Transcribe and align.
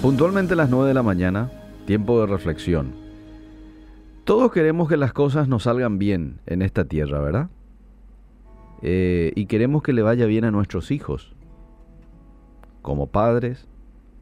Puntualmente 0.00 0.52
a 0.52 0.56
las 0.56 0.70
9 0.70 0.86
de 0.86 0.94
la 0.94 1.02
mañana, 1.02 1.50
tiempo 1.84 2.20
de 2.20 2.28
reflexión. 2.28 2.94
Todos 4.22 4.52
queremos 4.52 4.88
que 4.88 4.96
las 4.96 5.12
cosas 5.12 5.48
nos 5.48 5.64
salgan 5.64 5.98
bien 5.98 6.38
en 6.46 6.62
esta 6.62 6.84
tierra, 6.84 7.20
¿verdad? 7.20 7.50
Eh, 8.80 9.32
y 9.34 9.46
queremos 9.46 9.82
que 9.82 9.92
le 9.92 10.02
vaya 10.02 10.26
bien 10.26 10.44
a 10.44 10.52
nuestros 10.52 10.92
hijos. 10.92 11.34
Como 12.80 13.08
padres, 13.08 13.66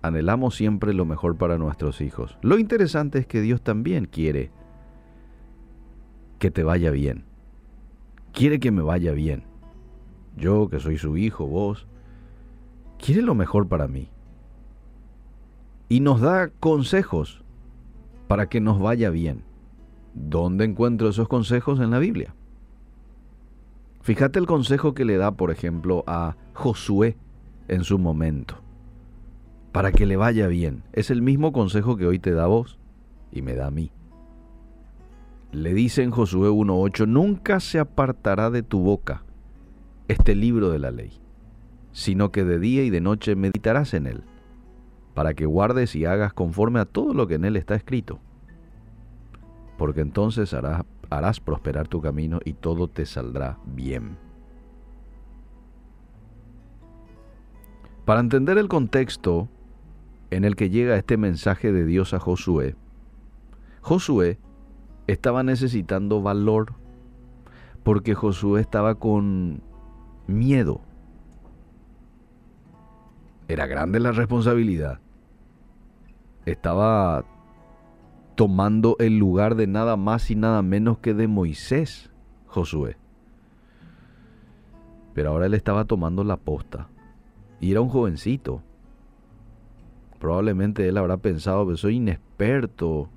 anhelamos 0.01 0.55
siempre 0.55 0.95
lo 0.95 1.05
mejor 1.05 1.37
para 1.37 1.59
nuestros 1.59 2.01
hijos. 2.01 2.39
Lo 2.41 2.59
interesante 2.59 3.19
es 3.19 3.27
que 3.27 3.43
Dios 3.43 3.61
también 3.61 4.07
quiere 4.07 4.51
que 6.39 6.51
te 6.51 6.63
vaya 6.63 6.91
bien. 6.91 7.25
Quiere 8.33 8.61
que 8.61 8.71
me 8.71 8.81
vaya 8.81 9.13
bien. 9.13 9.45
Yo, 10.39 10.71
que 10.71 10.81
soy 10.81 10.97
su 10.97 11.19
hijo, 11.19 11.47
vos, 11.47 11.87
quiere 12.97 13.21
lo 13.21 13.35
mejor 13.35 13.69
para 13.69 13.89
mí 13.89 14.09
y 15.89 16.01
nos 16.01 16.21
da 16.21 16.49
consejos 16.49 17.43
para 18.29 18.49
que 18.49 18.61
nos 18.61 18.81
vaya 18.81 19.11
bien. 19.11 19.45
¿Dónde 20.15 20.65
encuentro 20.65 21.09
esos 21.09 21.29
consejos 21.29 21.81
en 21.81 21.91
la 21.91 21.99
Biblia? 21.99 22.35
Fíjate 24.01 24.39
el 24.39 24.47
consejo 24.47 24.95
que 24.95 25.05
le 25.05 25.17
da, 25.17 25.33
por 25.33 25.51
ejemplo, 25.51 26.05
a 26.07 26.37
Josué 26.55 27.17
en 27.69 27.85
su 27.85 27.99
momento, 27.99 28.57
para 29.73 29.93
que 29.93 30.07
le 30.07 30.17
vaya 30.17 30.47
bien. 30.47 30.85
Es 30.93 31.11
el 31.11 31.23
mismo 31.23 31.53
consejo 31.53 31.97
que 31.97 32.07
hoy 32.07 32.19
te 32.19 32.33
da 32.33 32.45
a 32.45 32.49
vos 32.49 32.79
y 33.33 33.43
me 33.43 33.55
da 33.55 33.67
a 33.67 33.71
mí. 33.71 33.91
Le 35.53 35.75
dice 35.75 36.03
en 36.03 36.11
Josué 36.11 36.49
1.8, 36.49 37.07
nunca 37.07 37.61
se 37.61 37.79
apartará 37.79 38.51
de 38.51 38.63
tu 38.63 38.81
boca 38.81 39.25
este 40.09 40.35
libro 40.35 40.71
de 40.71 40.79
la 40.79 40.91
ley, 40.91 41.13
sino 41.93 42.31
que 42.31 42.45
de 42.45 42.59
día 42.59 42.85
y 42.85 42.91
de 42.91 43.01
noche 43.01 43.35
meditarás 43.37 43.95
en 43.95 44.07
él 44.07 44.25
para 45.17 45.33
que 45.33 45.47
guardes 45.47 45.97
y 45.97 46.05
hagas 46.05 46.35
conforme 46.35 46.79
a 46.79 46.85
todo 46.85 47.15
lo 47.15 47.27
que 47.27 47.37
en 47.37 47.47
él 47.47 47.57
está 47.57 47.75
escrito. 47.75 48.21
Porque 49.79 50.03
entonces 50.03 50.53
harás, 50.53 51.41
prosperar 51.41 51.89
tu 51.89 52.03
camino 52.03 52.39
y 52.45 52.53
todo 52.53 52.87
te 52.87 53.07
saldrá 53.07 53.57
bien. 53.65 54.19
Para 58.05 58.21
entender 58.21 58.59
el 58.59 58.69
contexto 58.69 59.49
en 60.31 60.45
el 60.45 60.55
que 60.55 60.69
llega 60.69 60.97
este 60.97 61.17
mensaje 61.17 61.73
de 61.73 61.87
Dios 61.87 62.13
a 62.13 62.19
Josué, 62.19 62.77
Josué 63.81 64.39
estaba 65.07 65.43
necesitando 65.43 66.21
valor 66.21 66.75
porque 67.85 68.15
Josué 68.15 68.61
estaba 68.61 68.97
con 68.97 69.63
miedo. 70.27 70.83
Era 73.49 73.67
grande 73.67 73.99
la 73.99 74.13
responsabilidad 74.13 75.01
estaba 76.47 77.25
tomando 78.37 78.97
el 78.99 79.19
lugar 79.19 79.57
de 79.57 79.67
nada 79.67 79.97
más 79.97 80.31
y 80.31 80.37
nada 80.37 80.63
menos 80.63 80.99
que 80.99 81.15
de 81.15 81.27
Moisés, 81.27 82.11
Josué. 82.47 82.97
Pero 85.15 85.31
ahora 85.31 85.47
él 85.47 85.55
estaba 85.55 85.87
tomando 85.87 86.25
la 86.25 86.37
posta. 86.37 86.89
Y 87.61 87.71
era 87.73 87.81
un 87.81 87.89
jovencito. 87.89 88.63
Probablemente 90.19 90.87
él 90.87 90.99
habrá 90.99 91.17
pensado, 91.17 91.67
que 91.67 91.77
soy 91.77 91.97
inexperto. 91.97 93.09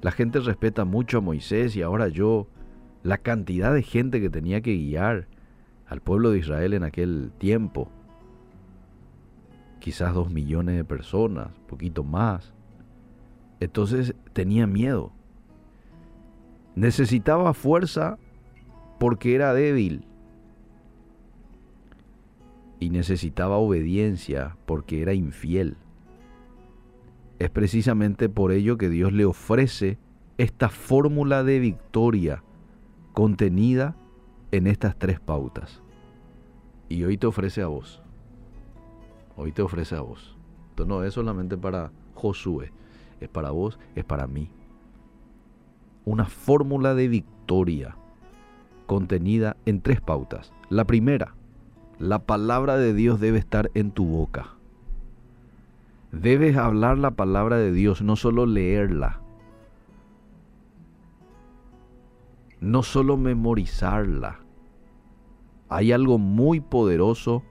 La 0.00 0.10
gente 0.10 0.40
respeta 0.40 0.84
mucho 0.84 1.18
a 1.18 1.20
Moisés 1.20 1.76
y 1.76 1.82
ahora 1.82 2.08
yo, 2.08 2.48
la 3.02 3.18
cantidad 3.18 3.72
de 3.72 3.82
gente 3.82 4.20
que 4.20 4.30
tenía 4.30 4.60
que 4.62 4.74
guiar 4.74 5.28
al 5.86 6.00
pueblo 6.00 6.30
de 6.30 6.38
Israel 6.38 6.72
en 6.72 6.84
aquel 6.84 7.32
tiempo. 7.38 7.90
Quizás 9.78 10.14
dos 10.14 10.30
millones 10.30 10.76
de 10.76 10.84
personas, 10.84 11.48
poquito 11.68 12.02
más. 12.02 12.51
Entonces 13.62 14.16
tenía 14.32 14.66
miedo. 14.66 15.12
Necesitaba 16.74 17.54
fuerza 17.54 18.18
porque 18.98 19.36
era 19.36 19.54
débil. 19.54 20.04
Y 22.80 22.90
necesitaba 22.90 23.58
obediencia 23.58 24.56
porque 24.66 25.00
era 25.00 25.14
infiel. 25.14 25.76
Es 27.38 27.50
precisamente 27.50 28.28
por 28.28 28.50
ello 28.50 28.78
que 28.78 28.88
Dios 28.88 29.12
le 29.12 29.26
ofrece 29.26 29.96
esta 30.38 30.68
fórmula 30.68 31.44
de 31.44 31.60
victoria 31.60 32.42
contenida 33.12 33.94
en 34.50 34.66
estas 34.66 34.98
tres 34.98 35.20
pautas. 35.20 35.82
Y 36.88 37.04
hoy 37.04 37.16
te 37.16 37.28
ofrece 37.28 37.62
a 37.62 37.68
vos. 37.68 38.02
Hoy 39.36 39.52
te 39.52 39.62
ofrece 39.62 39.94
a 39.94 40.00
vos. 40.00 40.36
Esto 40.70 40.84
no 40.84 41.04
es 41.04 41.14
solamente 41.14 41.56
para 41.56 41.92
Josué 42.14 42.72
es 43.22 43.28
para 43.28 43.50
vos, 43.50 43.78
es 43.94 44.04
para 44.04 44.26
mí. 44.26 44.50
Una 46.04 46.26
fórmula 46.26 46.94
de 46.94 47.08
victoria 47.08 47.96
contenida 48.86 49.56
en 49.66 49.80
tres 49.80 50.00
pautas. 50.00 50.52
La 50.68 50.84
primera, 50.84 51.34
la 51.98 52.18
palabra 52.20 52.76
de 52.76 52.94
Dios 52.94 53.20
debe 53.20 53.38
estar 53.38 53.70
en 53.74 53.90
tu 53.90 54.04
boca. 54.04 54.54
Debes 56.12 56.56
hablar 56.56 56.98
la 56.98 57.12
palabra 57.12 57.56
de 57.56 57.72
Dios, 57.72 58.02
no 58.02 58.16
solo 58.16 58.44
leerla. 58.44 59.20
No 62.60 62.82
solo 62.82 63.16
memorizarla. 63.16 64.40
Hay 65.68 65.90
algo 65.90 66.18
muy 66.18 66.60
poderoso 66.60 67.42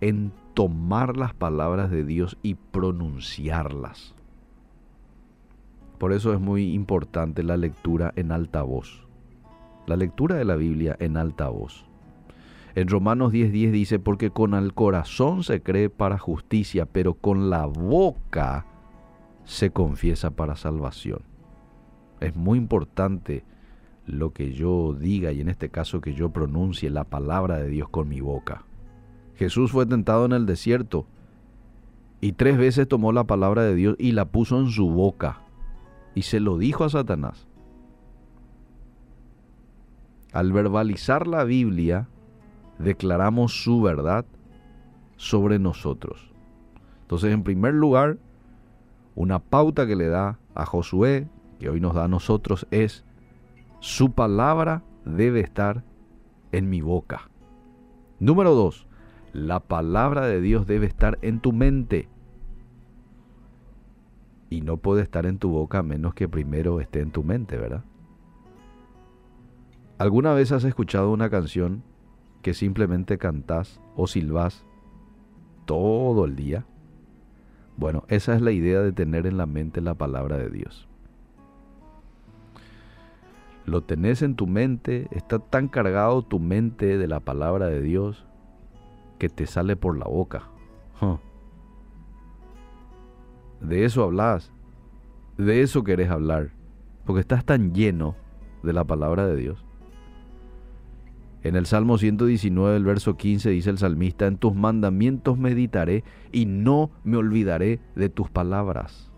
en 0.00 0.32
tomar 0.54 1.18
las 1.18 1.34
palabras 1.34 1.90
de 1.90 2.02
Dios 2.02 2.38
y 2.42 2.54
pronunciarlas. 2.54 4.15
Por 5.98 6.12
eso 6.12 6.34
es 6.34 6.40
muy 6.40 6.74
importante 6.74 7.42
la 7.42 7.56
lectura 7.56 8.12
en 8.16 8.32
alta 8.32 8.62
voz. 8.62 9.06
La 9.86 9.96
lectura 9.96 10.36
de 10.36 10.44
la 10.44 10.56
Biblia 10.56 10.96
en 10.98 11.16
alta 11.16 11.48
voz. 11.48 11.86
En 12.74 12.88
Romanos 12.88 13.32
10:10 13.32 13.70
dice, 13.70 13.98
porque 13.98 14.30
con 14.30 14.52
el 14.52 14.74
corazón 14.74 15.42
se 15.42 15.62
cree 15.62 15.88
para 15.88 16.18
justicia, 16.18 16.84
pero 16.84 17.14
con 17.14 17.48
la 17.48 17.64
boca 17.64 18.66
se 19.44 19.70
confiesa 19.70 20.30
para 20.30 20.56
salvación. 20.56 21.20
Es 22.20 22.36
muy 22.36 22.58
importante 22.58 23.44
lo 24.04 24.32
que 24.32 24.52
yo 24.52 24.92
diga 24.92 25.32
y 25.32 25.40
en 25.40 25.48
este 25.48 25.70
caso 25.70 26.00
que 26.00 26.12
yo 26.12 26.30
pronuncie 26.30 26.90
la 26.90 27.04
palabra 27.04 27.56
de 27.56 27.68
Dios 27.68 27.88
con 27.88 28.08
mi 28.08 28.20
boca. 28.20 28.64
Jesús 29.36 29.72
fue 29.72 29.86
tentado 29.86 30.26
en 30.26 30.32
el 30.32 30.44
desierto 30.44 31.06
y 32.20 32.32
tres 32.32 32.58
veces 32.58 32.88
tomó 32.88 33.12
la 33.12 33.24
palabra 33.24 33.62
de 33.62 33.74
Dios 33.74 33.96
y 33.98 34.12
la 34.12 34.26
puso 34.26 34.60
en 34.60 34.68
su 34.68 34.90
boca 34.90 35.45
y 36.16 36.22
se 36.22 36.40
lo 36.40 36.56
dijo 36.56 36.82
a 36.82 36.88
Satanás. 36.88 37.46
Al 40.32 40.50
verbalizar 40.50 41.26
la 41.26 41.44
Biblia, 41.44 42.08
declaramos 42.78 43.62
su 43.62 43.82
verdad 43.82 44.24
sobre 45.16 45.58
nosotros. 45.58 46.32
Entonces, 47.02 47.34
en 47.34 47.42
primer 47.42 47.74
lugar, 47.74 48.16
una 49.14 49.40
pauta 49.40 49.86
que 49.86 49.94
le 49.94 50.08
da 50.08 50.38
a 50.54 50.64
Josué, 50.64 51.28
que 51.60 51.68
hoy 51.68 51.80
nos 51.80 51.94
da 51.94 52.04
a 52.04 52.08
nosotros, 52.08 52.66
es, 52.70 53.04
su 53.80 54.12
palabra 54.12 54.82
debe 55.04 55.40
estar 55.40 55.84
en 56.50 56.70
mi 56.70 56.80
boca. 56.80 57.28
Número 58.20 58.54
dos, 58.54 58.86
la 59.34 59.60
palabra 59.60 60.26
de 60.26 60.40
Dios 60.40 60.66
debe 60.66 60.86
estar 60.86 61.18
en 61.20 61.40
tu 61.40 61.52
mente 61.52 62.08
y 64.50 64.60
no 64.60 64.76
puede 64.76 65.02
estar 65.02 65.26
en 65.26 65.38
tu 65.38 65.50
boca 65.50 65.78
a 65.78 65.82
menos 65.82 66.14
que 66.14 66.28
primero 66.28 66.80
esté 66.80 67.00
en 67.00 67.10
tu 67.10 67.22
mente, 67.22 67.56
¿verdad? 67.56 67.84
¿Alguna 69.98 70.34
vez 70.34 70.52
has 70.52 70.64
escuchado 70.64 71.10
una 71.10 71.30
canción 71.30 71.82
que 72.42 72.54
simplemente 72.54 73.18
cantás 73.18 73.80
o 73.96 74.06
silbás 74.06 74.64
todo 75.64 76.24
el 76.26 76.36
día? 76.36 76.66
Bueno, 77.76 78.04
esa 78.08 78.34
es 78.34 78.42
la 78.42 78.52
idea 78.52 78.80
de 78.80 78.92
tener 78.92 79.26
en 79.26 79.36
la 79.36 79.46
mente 79.46 79.80
la 79.80 79.94
palabra 79.94 80.38
de 80.38 80.50
Dios. 80.50 80.86
Lo 83.64 83.82
tenés 83.82 84.22
en 84.22 84.36
tu 84.36 84.46
mente, 84.46 85.08
está 85.10 85.40
tan 85.40 85.68
cargado 85.68 86.22
tu 86.22 86.38
mente 86.38 86.98
de 86.98 87.08
la 87.08 87.20
palabra 87.20 87.66
de 87.66 87.82
Dios 87.82 88.24
que 89.18 89.28
te 89.28 89.46
sale 89.46 89.76
por 89.76 89.98
la 89.98 90.06
boca 90.06 90.44
de 93.68 93.84
eso 93.84 94.04
hablas, 94.04 94.52
de 95.38 95.62
eso 95.62 95.82
querés 95.84 96.10
hablar, 96.10 96.50
porque 97.04 97.20
estás 97.20 97.44
tan 97.44 97.74
lleno 97.74 98.14
de 98.62 98.72
la 98.72 98.84
palabra 98.84 99.26
de 99.26 99.36
Dios. 99.36 99.64
En 101.42 101.54
el 101.54 101.66
Salmo 101.66 101.96
119, 101.98 102.76
el 102.76 102.84
verso 102.84 103.16
15, 103.16 103.50
dice 103.50 103.70
el 103.70 103.78
salmista, 103.78 104.26
en 104.26 104.36
tus 104.36 104.54
mandamientos 104.54 105.38
meditaré 105.38 106.02
y 106.32 106.46
no 106.46 106.90
me 107.04 107.16
olvidaré 107.16 107.80
de 107.94 108.08
tus 108.08 108.30
palabras. 108.30 109.12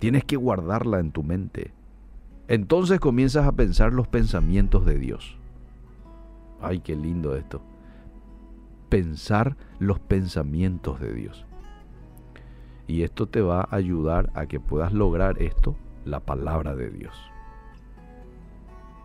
Tienes 0.00 0.24
que 0.24 0.36
guardarla 0.36 0.98
en 0.98 1.12
tu 1.12 1.22
mente. 1.22 1.72
Entonces 2.48 2.98
comienzas 3.00 3.46
a 3.46 3.52
pensar 3.52 3.92
los 3.92 4.08
pensamientos 4.08 4.84
de 4.84 4.98
Dios. 4.98 5.38
Ay, 6.60 6.80
qué 6.80 6.96
lindo 6.96 7.36
esto. 7.36 7.62
Pensar 8.88 9.56
los 9.78 10.00
pensamientos 10.00 11.00
de 11.00 11.12
Dios. 11.12 11.45
Y 12.86 13.02
esto 13.02 13.26
te 13.26 13.40
va 13.40 13.62
a 13.62 13.76
ayudar 13.76 14.30
a 14.34 14.46
que 14.46 14.60
puedas 14.60 14.92
lograr 14.92 15.42
esto, 15.42 15.76
la 16.04 16.20
palabra 16.20 16.76
de 16.76 16.90
Dios. 16.90 17.14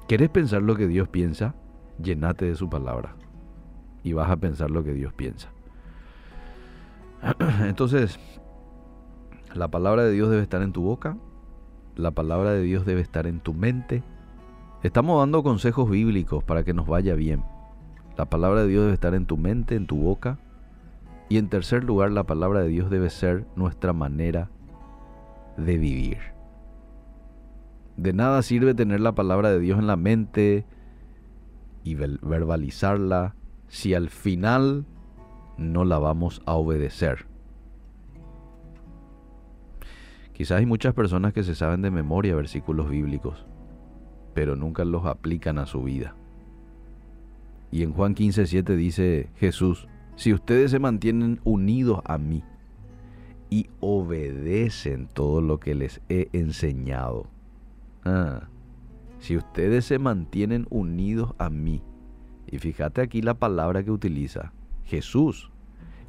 ¿Querés 0.08 0.30
pensar 0.30 0.62
lo 0.62 0.76
que 0.76 0.88
Dios 0.88 1.08
piensa? 1.08 1.56
Llenate 2.02 2.46
de 2.46 2.56
su 2.56 2.70
palabra. 2.70 3.16
Y 4.04 4.14
vas 4.14 4.30
a 4.30 4.38
pensar 4.38 4.70
lo 4.70 4.84
que 4.84 4.94
Dios 4.94 5.14
piensa. 5.14 5.50
Entonces, 7.62 8.20
la 9.54 9.70
palabra 9.70 10.04
de 10.04 10.12
Dios 10.12 10.30
debe 10.30 10.42
estar 10.42 10.62
en 10.62 10.74
tu 10.74 10.82
boca, 10.82 11.18
la 11.96 12.12
palabra 12.12 12.52
de 12.52 12.62
Dios 12.62 12.86
debe 12.86 13.02
estar 13.02 13.28
en 13.28 13.40
tu 13.40 13.54
mente. 13.54 14.04
Estamos 14.82 15.20
dando 15.20 15.44
consejos 15.44 15.90
bíblicos 15.90 16.44
para 16.44 16.64
que 16.64 16.74
nos 16.74 16.88
vaya 16.88 17.16
bien. 17.16 17.44
La 18.18 18.26
palabra 18.26 18.64
de 18.64 18.70
Dios 18.70 18.84
debe 18.84 18.94
estar 18.94 19.14
en 19.14 19.26
tu 19.26 19.38
mente, 19.38 19.76
en 19.76 19.88
tu 19.88 19.98
boca. 19.98 20.40
Y 21.32 21.38
en 21.38 21.48
tercer 21.48 21.86
lugar, 21.86 22.12
la 22.12 22.26
palabra 22.26 22.60
de 22.60 22.68
Dios 22.68 22.90
debe 22.90 23.10
ser 23.10 23.46
nuestra 23.56 23.94
manera 23.94 24.50
de 25.56 25.78
vivir. 25.78 26.18
De 27.96 28.12
nada 28.12 28.42
sirve 28.42 28.74
tener 28.74 29.00
la 29.00 29.16
palabra 29.16 29.50
de 29.50 29.62
Dios 29.62 29.80
en 29.80 29.88
la 29.88 29.96
mente 29.96 30.66
y 31.86 31.96
verbalizarla 31.96 33.34
si 33.70 33.94
al 33.94 34.10
final 34.10 34.86
no 35.58 35.86
la 35.86 36.00
vamos 36.00 36.42
a 36.46 36.56
obedecer. 36.56 37.28
Quizás 40.34 40.60
hay 40.60 40.66
muchas 40.66 40.94
personas 40.94 41.32
que 41.32 41.44
se 41.44 41.56
saben 41.56 41.82
de 41.82 41.92
memoria 41.92 42.36
versículos 42.36 42.90
bíblicos, 42.90 43.46
pero 44.34 44.58
nunca 44.58 44.84
los 44.84 45.06
aplican 45.06 45.60
a 45.60 45.66
su 45.66 45.82
vida. 45.82 46.14
Y 47.72 47.84
en 47.84 47.94
Juan 47.94 48.16
15:7 48.16 48.76
dice 48.76 49.30
Jesús, 49.38 49.88
si 50.16 50.34
ustedes 50.34 50.72
se 50.72 50.80
mantienen 50.80 51.40
unidos 51.44 52.02
a 52.06 52.18
mí 52.18 52.44
y 53.50 53.68
obedecen 53.80 55.08
todo 55.08 55.42
lo 55.42 55.60
que 55.60 55.76
les 55.76 56.02
he 56.10 56.30
enseñado, 56.34 57.28
ah, 58.06 58.48
si 59.20 59.38
ustedes 59.38 59.86
se 59.86 60.00
mantienen 60.00 60.68
unidos 60.70 61.34
a 61.38 61.50
mí, 61.50 61.82
y 62.48 62.60
fíjate 62.60 63.02
aquí 63.02 63.22
la 63.22 63.36
palabra 63.36 63.84
que 63.84 63.92
utiliza 63.92 64.54
Jesús, 64.84 65.52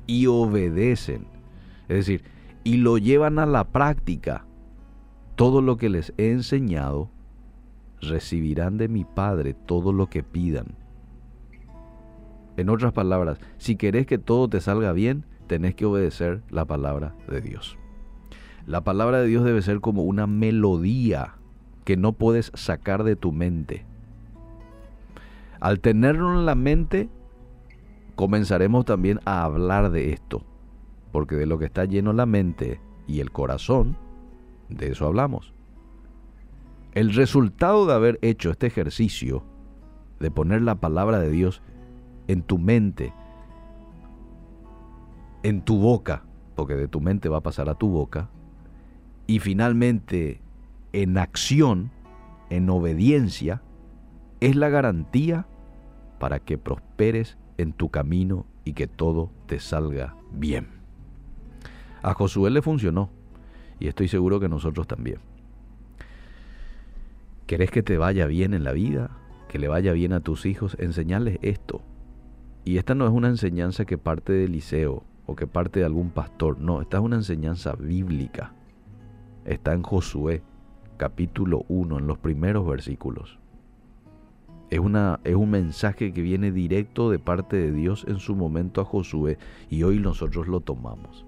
y 0.07 0.27
obedecen, 0.27 1.27
es 1.89 1.97
decir, 1.97 2.25
y 2.65 2.77
lo 2.77 2.99
llevan 2.99 3.39
a 3.39 3.47
la 3.47 3.65
práctica, 3.65 4.45
todo 5.37 5.63
lo 5.63 5.77
que 5.77 5.89
les 5.89 6.13
he 6.17 6.31
enseñado, 6.31 7.11
recibirán 8.01 8.79
de 8.79 8.89
mi 8.89 9.05
Padre 9.05 9.55
todo 9.55 9.93
lo 9.93 10.09
que 10.09 10.23
pidan. 10.23 10.77
En 12.57 12.69
otras 12.69 12.93
palabras, 12.93 13.39
si 13.59 13.77
querés 13.77 14.07
que 14.07 14.19
todo 14.19 14.49
te 14.49 14.61
salga 14.61 14.93
bien, 14.93 15.25
tenés 15.47 15.75
que 15.75 15.87
obedecer 15.87 16.43
la 16.51 16.65
palabra 16.65 17.15
de 17.29 17.41
Dios. 17.41 17.79
La 18.67 18.83
palabra 18.83 19.21
de 19.21 19.27
Dios 19.27 19.45
debe 19.45 19.63
ser 19.63 19.81
como 19.81 20.05
una 20.05 20.27
melodía 20.27 21.35
que 21.85 21.97
no 21.97 22.13
puedes 22.13 22.53
sacar 22.55 23.05
de 23.05 23.17
tu 23.17 23.33
mente. 23.33 23.85
Al 25.61 25.81
tenerlo 25.81 26.39
en 26.39 26.47
la 26.47 26.55
mente, 26.55 27.09
comenzaremos 28.15 28.85
también 28.85 29.21
a 29.25 29.45
hablar 29.45 29.91
de 29.91 30.13
esto, 30.13 30.45
porque 31.11 31.37
de 31.37 31.47
lo 31.47 31.59
que 31.59 31.65
está 31.65 31.85
lleno 31.85 32.13
la 32.13 32.27
mente 32.27 32.81
y 33.07 33.21
el 33.21 33.31
corazón, 33.31 33.97
de 34.69 34.93
eso 34.93 35.07
hablamos. 35.07 35.53
El 36.95 37.15
resultado 37.15 37.87
de 37.87 37.95
haber 37.95 38.19
hecho 38.23 38.51
este 38.51 38.67
ejercicio, 38.67 39.43
de 40.21 40.31
poner 40.31 40.63
la 40.63 40.77
palabra 40.77 41.19
de 41.19 41.31
Dios 41.31 41.63
en 42.33 42.43
tu 42.43 42.59
mente, 42.59 43.13
en 45.43 45.63
tu 45.63 45.79
boca, 45.79 46.25
porque 46.55 46.75
de 46.75 46.89
tu 46.89 47.01
mente 47.01 47.29
va 47.29 47.39
a 47.39 47.43
pasar 47.43 47.69
a 47.69 47.75
tu 47.75 47.89
boca, 47.89 48.31
y 49.27 49.39
finalmente 49.39 50.41
en 50.93 51.19
acción, 51.19 51.91
en 52.51 52.71
obediencia, 52.71 53.63
es 54.41 54.57
la 54.57 54.71
garantía 54.71 55.47
para 56.19 56.39
que 56.39 56.59
prosperes 56.59 57.37
en 57.59 57.73
tu 57.73 57.91
camino 57.91 58.47
y 58.65 58.73
que 58.73 58.87
todo 58.87 59.31
te 59.47 59.61
salga 59.61 60.17
bien. 60.33 60.69
A 62.03 62.15
Josué 62.15 62.51
le 62.51 62.63
funcionó 62.63 63.11
y 63.79 63.89
estoy 63.89 64.09
seguro 64.09 64.41
que 64.41 64.49
nosotros 64.49 64.87
también. 64.87 65.19
¿Querés 67.47 67.71
que 67.71 67.83
te 67.83 67.99
vaya 67.99 68.27
bien 68.27 68.55
en 68.55 68.65
la 68.65 68.73
vida? 68.73 69.11
¿Que 69.49 69.59
le 69.59 69.69
vaya 69.69 69.93
bien 69.93 70.13
a 70.13 70.21
tus 70.21 70.47
hijos? 70.47 70.77
Enseñarles 70.81 71.39
esto. 71.43 71.83
Y 72.65 72.79
esta 72.79 72.95
no 72.95 73.07
es 73.07 73.13
una 73.13 73.29
enseñanza 73.29 73.85
que 73.85 73.99
parte 73.99 74.33
del 74.33 74.53
liceo 74.53 75.03
o 75.27 75.35
que 75.35 75.47
parte 75.47 75.81
de 75.81 75.87
algún 75.87 76.11
pastor. 76.11 76.59
No, 76.59 76.81
esta 76.81 76.99
es 76.99 77.03
una 77.03 77.17
enseñanza 77.17 77.75
bíblica. 77.75 78.53
Está 79.45 79.73
en 79.73 79.83
Josué 79.83 80.43
capítulo 80.97 81.65
1, 81.69 81.99
en 81.99 82.07
los 82.07 82.19
primeros 82.19 82.65
versículos. 82.65 83.39
Es, 84.71 84.79
una, 84.79 85.19
es 85.25 85.35
un 85.35 85.51
mensaje 85.51 86.13
que 86.13 86.23
viene 86.23 86.53
directo 86.53 87.11
de 87.11 87.19
parte 87.19 87.57
de 87.57 87.73
Dios 87.73 88.05
en 88.07 88.21
su 88.21 88.37
momento 88.37 88.81
a 88.81 88.85
Josué 88.85 89.39
y 89.69 89.83
hoy 89.83 89.99
nosotros 89.99 90.47
lo 90.47 90.61
tomamos. 90.61 91.27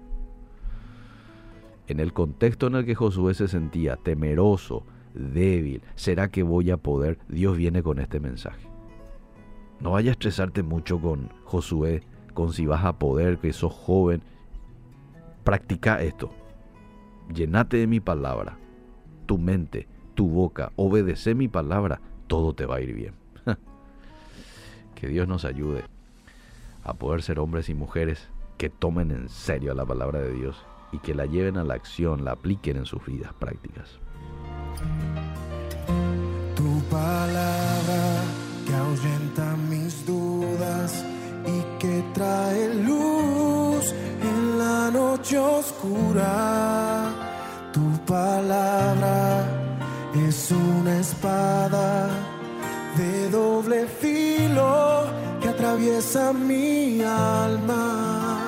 En 1.87 1.99
el 1.99 2.13
contexto 2.13 2.67
en 2.67 2.75
el 2.75 2.85
que 2.85 2.95
Josué 2.95 3.33
se 3.33 3.49
sentía 3.49 3.97
temeroso, 3.97 4.83
débil, 5.13 5.81
¿será 5.95 6.29
que 6.31 6.43
voy 6.43 6.71
a 6.71 6.77
poder? 6.77 7.19
Dios 7.27 7.57
viene 7.57 7.83
con 7.83 7.99
este 7.99 8.19
mensaje. 8.19 8.67
No 9.79 9.91
vaya 9.91 10.11
a 10.11 10.13
estresarte 10.13 10.63
mucho 10.63 10.99
con 10.99 11.29
Josué, 11.43 12.03
con 12.33 12.53
si 12.53 12.65
vas 12.65 12.85
a 12.85 12.97
poder, 12.97 13.37
que 13.37 13.53
sos 13.53 13.73
joven. 13.73 14.21
Practica 15.43 16.01
esto. 16.01 16.31
Llenate 17.33 17.77
de 17.77 17.87
mi 17.87 17.99
palabra 17.99 18.57
tu 19.25 19.37
mente, 19.37 19.87
tu 20.13 20.27
boca, 20.29 20.71
obedece 20.75 21.35
mi 21.35 21.47
palabra, 21.47 21.99
todo 22.27 22.53
te 22.53 22.65
va 22.65 22.77
a 22.77 22.81
ir 22.81 22.93
bien. 22.93 23.13
que 24.95 25.07
Dios 25.07 25.27
nos 25.27 25.45
ayude 25.45 25.83
a 26.83 26.93
poder 26.93 27.21
ser 27.21 27.39
hombres 27.39 27.69
y 27.69 27.73
mujeres 27.73 28.29
que 28.57 28.69
tomen 28.69 29.11
en 29.11 29.29
serio 29.29 29.73
la 29.73 29.85
palabra 29.85 30.19
de 30.19 30.31
Dios 30.31 30.63
y 30.91 30.99
que 30.99 31.15
la 31.15 31.25
lleven 31.25 31.57
a 31.57 31.63
la 31.63 31.73
acción, 31.73 32.23
la 32.23 32.33
apliquen 32.33 32.77
en 32.77 32.85
sus 32.85 33.03
vidas 33.05 33.33
prácticas. 33.33 33.99
Tu 36.55 36.81
palabra 36.89 37.64
mis 39.69 40.05
dudas 40.05 41.03
y 41.45 41.79
que 41.79 42.03
trae 42.13 42.73
luz 42.73 43.93
en 44.21 44.57
la 44.57 44.89
noche 44.91 45.37
oscura 45.37 47.13
tu 47.71 47.85
palabra 48.05 49.45
es 50.15 50.51
una 50.51 50.99
espada 50.99 52.09
de 52.97 53.29
doble 53.29 53.85
filo 53.87 55.05
que 55.41 55.49
atraviesa 55.49 56.31
mi 56.31 57.01
alma. 57.01 58.39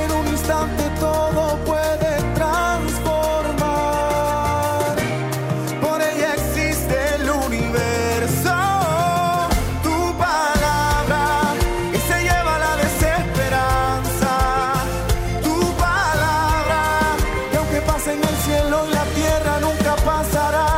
En 0.00 0.10
un 0.18 0.26
instante 0.26 0.93
el 18.34 18.40
cielo 18.40 18.86
y 18.88 18.94
la 18.94 19.04
tierra 19.04 19.60
nunca 19.60 19.96
pasará. 20.04 20.73